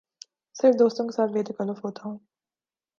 [0.55, 2.17] صرف دوستوں کے ساتھ بے تکلف ہوتا ہوں